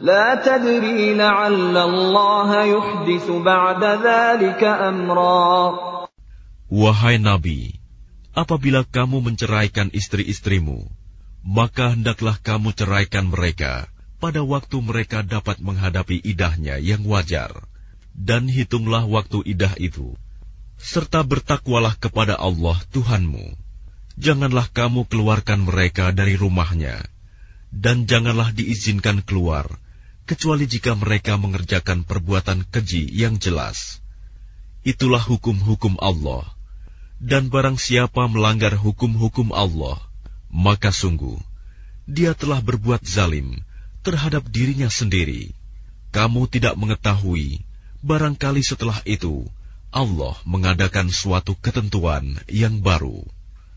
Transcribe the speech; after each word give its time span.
لا 0.00 0.36
تدري 0.44 1.14
لعل 1.14 1.76
الله 1.76 2.48
يحدث 2.64 3.26
بعد 3.30 3.82
ذلك 3.84 4.62
أمرا 4.64 5.56
Wahai 6.66 7.22
Nabi, 7.22 7.78
apabila 8.34 8.82
kamu 8.82 9.22
menceraikan 9.22 9.86
istri-istrimu, 9.94 10.82
maka 11.46 11.94
hendaklah 11.94 12.34
kamu 12.42 12.74
ceraikan 12.74 13.30
mereka 13.30 13.86
pada 14.18 14.42
waktu 14.42 14.82
mereka 14.82 15.22
dapat 15.22 15.62
menghadapi 15.62 16.18
idahnya 16.26 16.82
yang 16.82 17.06
wajar, 17.06 17.54
dan 18.18 18.50
hitunglah 18.50 19.06
waktu 19.06 19.46
idah 19.46 19.78
itu, 19.78 20.18
serta 20.74 21.22
bertakwalah 21.22 21.94
kepada 21.94 22.34
Allah 22.34 22.76
Tuhanmu. 22.90 23.54
Janganlah 24.18 24.66
kamu 24.74 25.06
keluarkan 25.06 25.68
mereka 25.68 26.10
dari 26.10 26.34
rumahnya, 26.34 26.98
dan 27.70 28.10
janganlah 28.10 28.50
diizinkan 28.56 29.20
keluar, 29.22 29.68
kecuali 30.31 30.63
jika 30.63 30.95
mereka 30.95 31.35
mengerjakan 31.35 32.07
perbuatan 32.07 32.63
keji 32.71 33.11
yang 33.11 33.35
jelas. 33.35 33.99
Itulah 34.87 35.19
hukum-hukum 35.19 35.99
Allah 35.99 36.47
dan 37.19 37.51
barang 37.51 37.75
siapa 37.75 38.31
melanggar 38.31 38.79
hukum-hukum 38.79 39.51
Allah, 39.51 39.99
maka 40.47 40.95
sungguh 40.95 41.35
dia 42.07 42.31
telah 42.31 42.63
berbuat 42.63 43.03
zalim 43.03 43.59
terhadap 44.07 44.47
dirinya 44.47 44.87
sendiri. 44.87 45.51
Kamu 46.15 46.47
tidak 46.47 46.79
mengetahui, 46.79 47.61
barangkali 47.99 48.63
setelah 48.63 49.03
itu 49.03 49.51
Allah 49.91 50.39
mengadakan 50.47 51.11
suatu 51.11 51.59
ketentuan 51.59 52.39
yang 52.47 52.79
baru. 52.79 53.27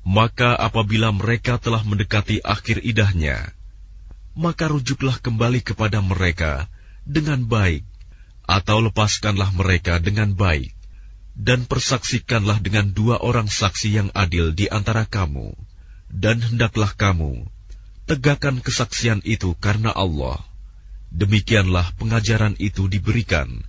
Maka 0.00 0.56
apabila 0.56 1.12
mereka 1.12 1.60
telah 1.60 1.84
mendekati 1.84 2.40
akhir 2.40 2.80
idahnya, 2.80 3.52
maka 4.32 4.72
rujuklah 4.72 5.20
kembali 5.20 5.60
kepada 5.60 6.00
mereka 6.00 6.64
dengan 7.04 7.44
baik, 7.44 7.84
atau 8.48 8.80
lepaskanlah 8.80 9.52
mereka 9.52 10.00
dengan 10.00 10.32
baik, 10.32 10.72
dan 11.36 11.68
persaksikanlah 11.68 12.56
dengan 12.64 12.96
dua 12.96 13.20
orang 13.20 13.52
saksi 13.52 14.00
yang 14.00 14.08
adil 14.16 14.56
di 14.56 14.72
antara 14.72 15.04
kamu, 15.04 15.52
dan 16.08 16.40
hendaklah 16.40 16.96
kamu 16.96 17.44
tegakkan 18.08 18.64
kesaksian 18.64 19.20
itu 19.28 19.52
karena 19.60 19.92
Allah. 19.92 20.40
Demikianlah 21.12 21.94
pengajaran 22.00 22.56
itu 22.56 22.88
diberikan 22.88 23.68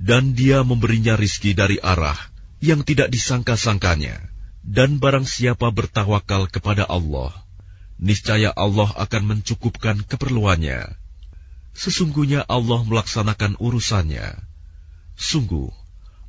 dan 0.00 0.32
dia 0.32 0.64
memberinya 0.64 1.14
rizki 1.14 1.52
dari 1.52 1.76
arah 1.76 2.16
yang 2.64 2.80
tidak 2.82 3.12
disangka-sangkanya. 3.12 4.32
Dan 4.60 5.00
barang 5.00 5.24
siapa 5.24 5.72
bertawakal 5.72 6.44
kepada 6.52 6.84
Allah, 6.84 7.32
niscaya 7.96 8.52
Allah 8.52 8.92
akan 8.92 9.22
mencukupkan 9.36 10.04
keperluannya. 10.04 10.84
Sesungguhnya 11.72 12.44
Allah 12.44 12.84
melaksanakan 12.84 13.56
urusannya. 13.56 14.36
Sungguh, 15.16 15.72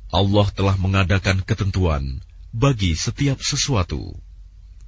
Allah 0.08 0.48
telah 0.56 0.76
mengadakan 0.80 1.44
ketentuan 1.44 2.24
bagi 2.56 2.96
setiap 2.96 3.40
sesuatu. 3.44 4.16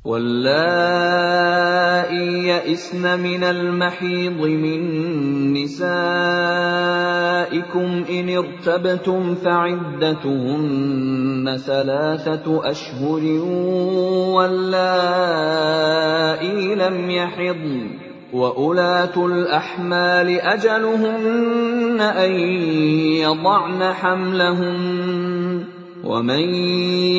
واللائي 0.04 1.64
يئسن 2.48 3.20
من 3.20 3.44
المحيض 3.44 4.40
من 4.40 4.82
نسائكم 5.52 5.84
إن 8.10 8.28
ارتبتم 8.36 9.34
فعدتهن 9.34 10.76
ثلاثة 11.66 12.70
أشهر 12.70 13.22
واللائي 14.36 14.74
لم 16.74 17.10
يحضن 17.10 17.90
وأولاة 18.32 19.26
الأحمال 19.26 20.40
أجلهن 20.40 22.00
أن 22.00 22.32
يضعن 23.24 23.92
حملهن 23.92 25.33
ومن 26.03 26.43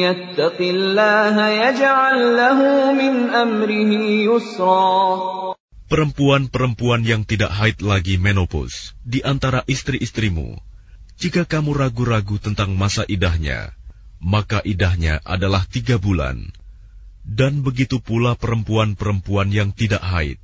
يتق 0.01 0.59
الله 0.61 1.37
يجعل 1.49 2.19
له 2.37 2.59
من 2.97 3.15
أمره 3.29 3.93
يسرا 4.25 5.51
Perempuan-perempuan 5.91 7.03
yang 7.03 7.27
tidak 7.27 7.51
haid 7.51 7.83
lagi 7.83 8.15
menopause 8.15 8.95
di 9.03 9.27
antara 9.27 9.67
istri-istrimu, 9.67 10.55
jika 11.19 11.43
kamu 11.43 11.75
ragu-ragu 11.75 12.39
tentang 12.39 12.79
masa 12.79 13.03
idahnya, 13.11 13.75
maka 14.23 14.63
idahnya 14.63 15.19
adalah 15.27 15.67
tiga 15.67 15.99
bulan. 15.99 16.55
Dan 17.27 17.67
begitu 17.67 17.99
pula 17.99 18.39
perempuan-perempuan 18.39 19.51
yang 19.51 19.75
tidak 19.75 20.07
haid. 20.07 20.39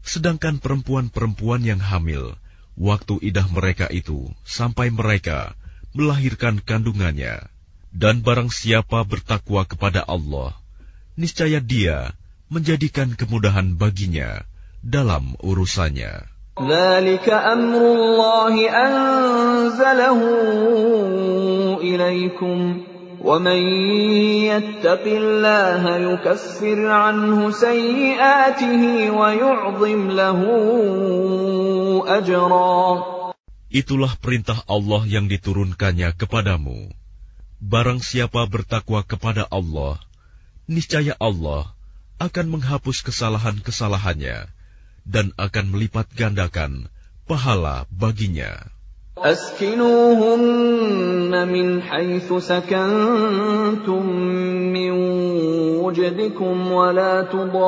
Sedangkan 0.00 0.56
perempuan-perempuan 0.56 1.60
yang 1.68 1.84
hamil, 1.84 2.40
waktu 2.80 3.20
idah 3.28 3.44
mereka 3.52 3.92
itu 3.92 4.32
sampai 4.48 4.88
mereka 4.88 5.52
melahirkan 5.92 6.64
kandungannya. 6.64 7.51
Dan 7.92 8.20
barang 8.20 8.52
siapa 8.52 9.02
bertakwa 9.02 9.64
kepada 9.64 10.04
Allah, 10.04 10.54
niscaya 11.16 11.58
dia 11.58 12.12
menjadikan 12.52 13.16
kemudahan 13.16 13.76
baginya 13.76 14.44
dalam 14.84 15.34
urusannya. 15.40 16.28
ومن 23.18 23.60
يتق 24.46 25.04
الله 25.06 25.82
يكفر 25.96 26.78
عنه 26.86 27.50
سيئاته 27.50 28.82
ويعظم 29.10 30.00
له 30.10 30.40
أجرا 32.06 32.78
Itulah 33.68 34.16
perintah 34.16 34.64
Allah 34.64 35.04
yang 35.04 35.28
diturunkannya 35.28 36.16
kepadamu. 36.16 36.88
Barang 37.62 37.98
siapa 37.98 38.46
bertakwa 38.46 39.02
kepada 39.02 39.42
Allah, 39.50 39.98
niscaya 40.70 41.18
Allah 41.18 41.74
akan 42.22 42.46
menghapus 42.54 43.02
kesalahan-kesalahannya 43.02 44.46
dan 45.02 45.34
akan 45.34 45.66
melipat 45.74 46.06
gandakan 46.14 46.86
pahala 47.26 47.86
baginya. 47.90 48.70
أسكنوهن 49.18 50.68
من 51.48 51.82
حيث 51.82 52.32
سكنتم 52.32 54.06
من 54.70 54.90
وجدكم 55.82 56.72
ولا 56.72 57.22
تضاروهن 57.22 57.58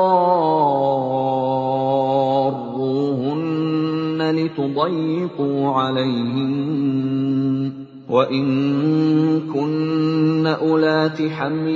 لتضيقوا 4.35 5.71
عليهن 5.71 7.44
وإن 8.08 8.46
كن 9.54 10.46
أولات 10.46 11.22
حمل 11.22 11.74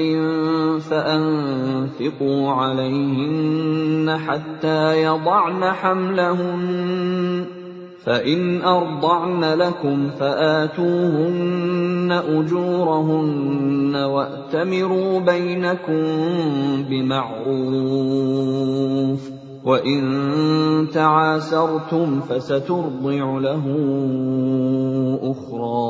فأنفقوا 0.80 2.50
عليهن 2.50 4.18
حتى 4.26 5.02
يضعن 5.02 5.64
حملهن 5.64 7.44
فإن 8.04 8.62
أرضعن 8.62 9.44
لكم 9.44 10.10
فآتوهن 10.10 12.12
أجورهن 12.28 13.96
وأتمروا 13.96 15.20
بينكم 15.20 16.02
بمعروف 16.90 17.60
وإن 19.69 20.01
تعاسرتم 20.93 22.07
فسترضع 22.21 23.25
له 23.41 23.65
أخرى 25.21 25.85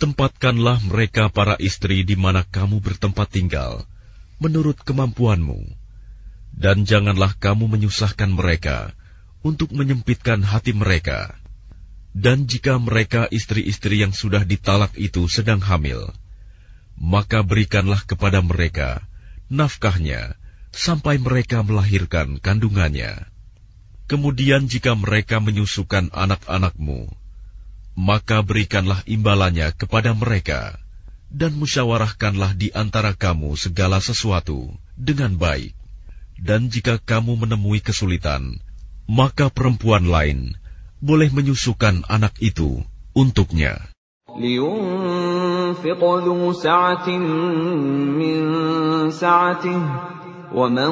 Tempatkanlah 0.00 0.80
mereka 0.88 1.28
para 1.28 1.60
istri 1.60 2.08
di 2.08 2.16
mana 2.16 2.40
kamu 2.40 2.80
bertempat 2.80 3.36
tinggal, 3.36 3.84
menurut 4.40 4.80
kemampuanmu, 4.80 5.60
dan 6.56 6.88
janganlah 6.88 7.36
kamu 7.36 7.68
menyusahkan 7.68 8.32
mereka, 8.32 8.96
untuk 9.44 9.68
menyempitkan 9.76 10.40
hati 10.40 10.72
mereka. 10.72 11.36
Dan 12.16 12.48
jika 12.48 12.80
mereka 12.80 13.28
istri-istri 13.28 14.00
yang 14.00 14.16
sudah 14.16 14.48
ditalak 14.48 14.96
itu 14.96 15.28
sedang 15.28 15.60
hamil, 15.60 16.08
maka 16.96 17.44
berikanlah 17.44 18.00
kepada 18.00 18.40
mereka 18.40 19.04
nafkahnya 19.52 20.40
sampai 20.74 21.18
mereka 21.18 21.62
melahirkan 21.66 22.38
kandungannya. 22.38 23.26
Kemudian 24.10 24.66
jika 24.66 24.98
mereka 24.98 25.38
menyusukan 25.38 26.10
anak-anakmu, 26.10 27.06
maka 27.94 28.42
berikanlah 28.42 29.02
imbalannya 29.06 29.70
kepada 29.74 30.10
mereka, 30.14 30.78
dan 31.30 31.54
musyawarahkanlah 31.54 32.58
di 32.58 32.74
antara 32.74 33.14
kamu 33.14 33.54
segala 33.54 34.02
sesuatu 34.02 34.74
dengan 34.98 35.38
baik. 35.38 35.74
Dan 36.40 36.72
jika 36.72 36.96
kamu 36.96 37.46
menemui 37.46 37.84
kesulitan, 37.84 38.58
maka 39.04 39.52
perempuan 39.52 40.08
lain 40.08 40.56
boleh 40.98 41.28
menyusukan 41.30 42.02
anak 42.08 42.34
itu 42.40 42.80
untuknya. 43.14 43.90
لينفق 44.30 46.00
ذو 46.24 46.52
سعة 46.52 47.08
من 48.14 48.40
سعته 49.10 49.82
ومن 50.55 50.91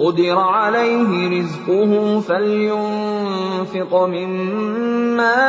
قدر 0.00 0.38
عليه 0.38 1.12
رزقه 1.28 2.20
فلينفق 2.24 3.92
مما 3.92 5.40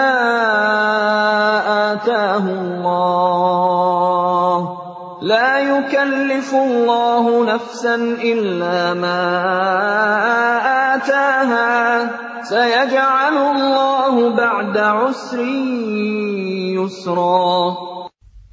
آتاه 1.96 2.46
الله. 2.60 3.00
لا 5.24 5.60
يكلف 5.60 6.50
الله 6.56 7.24
نفسا 7.56 7.96
إلا 8.20 8.94
ما 9.00 9.24
آتاها. 10.96 11.72
سيجعل 12.44 13.36
الله 13.56 14.36
بعد 14.36 14.76
عسر 14.78 15.40
يسرا. 16.76 17.56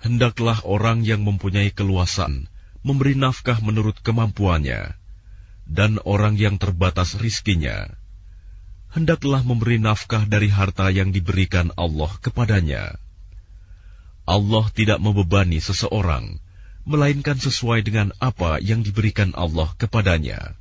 Hendaklah 0.06 0.62
orang 0.62 1.02
yang 1.02 1.26
mempunyai 1.26 1.74
keluasan 1.74 2.46
memberi 2.86 3.18
nafkah 3.18 3.58
menurut 3.58 3.98
kemampuannya, 4.06 4.94
dan 5.66 5.98
orang 6.06 6.38
yang 6.38 6.54
terbatas 6.54 7.18
rizkinya, 7.18 7.90
hendaklah 8.94 9.42
memberi 9.42 9.82
nafkah 9.82 10.22
dari 10.22 10.46
harta 10.46 10.94
yang 10.94 11.10
diberikan 11.10 11.74
Allah 11.74 12.14
kepadanya. 12.22 12.94
Allah 14.22 14.70
tidak 14.70 15.02
membebani 15.02 15.58
seseorang 15.58 16.38
melainkan 16.86 17.34
sesuai 17.34 17.82
dengan 17.82 18.14
apa 18.22 18.62
yang 18.62 18.86
diberikan 18.86 19.34
Allah 19.34 19.74
kepadanya. 19.74 20.54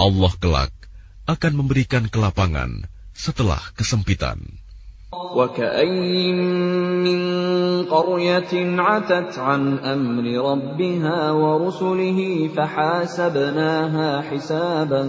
Allah 0.00 0.32
kelak 0.40 0.72
akan 1.28 1.52
memberikan 1.60 2.08
kelapangan 2.08 2.88
setelah 3.12 3.60
kesempitan. 3.76 4.61
وكأين 5.35 6.39
من 7.03 7.21
قرية 7.87 8.53
عتت 8.81 9.39
عن 9.39 9.79
أمر 9.79 10.25
ربها 10.51 11.31
ورسله 11.31 12.49
فحاسبناها 12.55 14.21
حسابا 14.21 15.03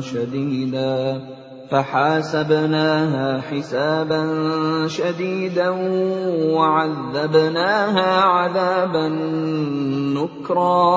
شديدا 0.00 0.96
فحاسبناها 1.70 3.40
حسابا 3.40 4.22
شديدا 4.88 5.68
وعذبناها 6.52 8.10
عذابا 8.20 9.06
نكرا 10.18 10.90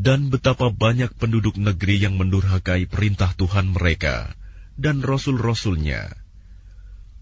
Dan 0.00 0.32
betapa 0.32 0.72
banyak 0.72 1.12
penduduk 1.20 1.60
negeri 1.60 2.00
yang 2.00 2.16
mendurhakai 2.16 2.88
perintah 2.88 3.36
Tuhan 3.36 3.76
mereka 3.76 4.32
dan 4.80 5.04
rasul-rasulnya. 5.04 6.08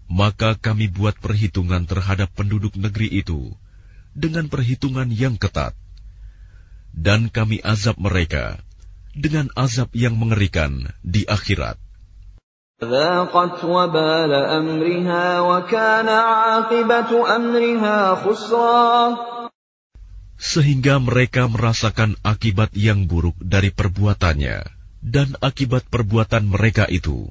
maka 0.08 0.54
kami 0.58 0.92
buat 0.92 1.16
perhitungan 1.18 1.88
terhadap 1.88 2.30
penduduk 2.36 2.76
negeri 2.76 3.08
itu 3.08 3.52
dengan 4.14 4.46
perhitungan 4.46 5.10
yang 5.10 5.34
ketat, 5.34 5.74
dan 6.94 7.26
kami 7.32 7.58
azab 7.64 7.98
mereka 7.98 8.62
dengan 9.14 9.50
azab 9.58 9.90
yang 9.94 10.14
mengerikan 10.14 10.90
di 11.02 11.26
akhirat. 11.26 11.78
Sehingga 20.34 20.94
mereka 20.98 21.42
merasakan 21.46 22.18
akibat 22.26 22.74
yang 22.74 23.06
buruk 23.06 23.38
dari 23.38 23.70
perbuatannya 23.70 24.58
dan 25.04 25.38
akibat 25.38 25.86
perbuatan 25.86 26.50
mereka 26.50 26.90
itu. 26.90 27.30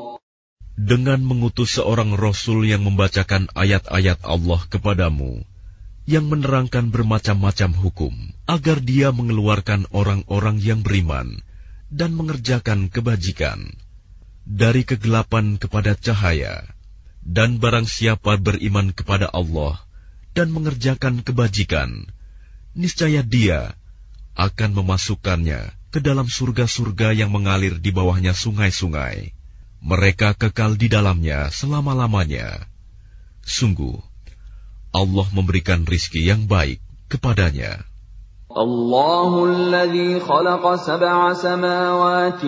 dengan 0.79 1.19
mengutus 1.21 1.75
seorang 1.79 2.15
rasul 2.15 2.63
yang 2.63 2.87
membacakan 2.87 3.51
ayat-ayat 3.53 4.23
Allah 4.23 4.61
kepadamu, 4.71 5.43
yang 6.07 6.27
menerangkan 6.31 6.89
bermacam-macam 6.89 7.71
hukum, 7.75 8.13
agar 8.47 8.79
dia 8.79 9.11
mengeluarkan 9.11 9.87
orang-orang 9.91 10.57
yang 10.63 10.79
beriman 10.81 11.43
dan 11.91 12.15
mengerjakan 12.15 12.87
kebajikan 12.87 13.75
dari 14.47 14.87
kegelapan 14.87 15.59
kepada 15.59 15.93
cahaya, 15.93 16.65
dan 17.21 17.61
barang 17.61 17.85
siapa 17.85 18.41
beriman 18.41 18.95
kepada 18.95 19.29
Allah 19.29 19.77
dan 20.31 20.49
mengerjakan 20.49 21.21
kebajikan, 21.21 22.07
niscaya 22.73 23.21
dia 23.21 23.75
akan 24.39 24.71
memasukkannya 24.71 25.75
ke 25.91 25.99
dalam 25.99 26.31
surga-surga 26.31 27.11
yang 27.11 27.35
mengalir 27.35 27.77
di 27.83 27.91
bawahnya 27.91 28.31
sungai-sungai 28.31 29.35
mereka 29.82 30.34
kekal 30.34 30.74
di 30.74 30.90
dalamnya 30.90 31.52
selama-lamanya. 31.52 32.66
Sungguh, 33.46 34.00
Allah 34.90 35.26
memberikan 35.30 35.86
rizki 35.86 36.26
yang 36.26 36.50
baik 36.50 36.82
kepadanya. 37.06 37.86
الله 38.56 39.44
الذي 39.44 40.20
خلق 40.20 40.74
سبع 40.74 41.32
سماوات 41.32 42.44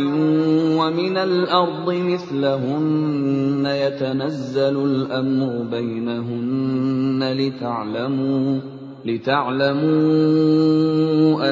ومن 0.79 1.17
الأرض 1.17 1.89
مثلهن 1.93 3.65
يتنزل 3.67 4.77
الأمر 4.85 5.51
بينهن 5.69 7.21
لتعلموا 7.33 8.72
لتعلموا 9.05 9.79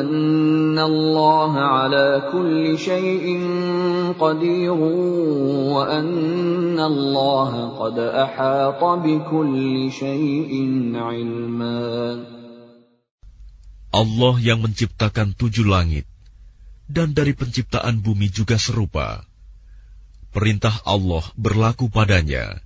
أن 0.01 0.79
الله 0.79 1.53
على 1.59 2.29
كل 2.33 2.79
شيء 2.79 3.27
قدير 4.19 4.79
وأن 5.73 6.79
الله 6.81 7.53
قد 7.79 7.99
أحاط 7.99 8.85
بكل 8.85 9.93
شيء 9.93 10.53
علما 10.95 11.83
Allah 13.97 14.37
yang 14.45 14.61
menciptakan 14.61 15.33
tujuh 15.33 15.65
langit 15.65 16.05
dan 16.85 17.17
dari 17.17 17.33
penciptaan 17.33 18.05
bumi 18.05 18.29
juga 18.29 18.61
serupa. 18.61 19.25
Perintah 20.37 20.85
Allah 20.85 21.25
berlaku 21.33 21.89
padanya 21.89 22.61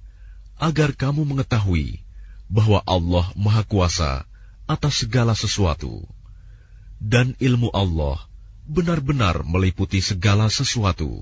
agar 0.59 0.90
kamu 0.99 1.23
mengetahui 1.23 2.02
bahwa 2.50 2.82
Allah 2.82 3.30
Maha 3.38 3.62
Kuasa 3.62 4.26
atas 4.65 5.05
segala 5.05 5.38
sesuatu, 5.38 6.05
dan 7.01 7.38
ilmu 7.38 7.69
Allah 7.74 8.17
benar-benar 8.65 9.45
meliputi 9.45 10.01
segala 10.01 10.50
sesuatu. 10.50 11.22